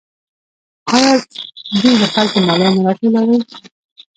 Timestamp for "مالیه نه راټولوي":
2.47-3.39